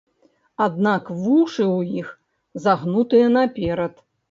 [0.65, 2.09] Аднак вушы ў іх
[2.65, 4.05] загнутыя наперад.